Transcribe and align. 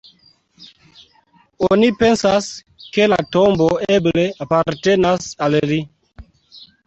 Oni 1.65 1.89
pensas, 1.99 2.47
ke 2.97 3.05
la 3.13 3.19
tombo 3.37 3.67
eble 3.97 4.25
apartenas 4.47 5.29
al 5.49 5.59
li. 5.73 5.81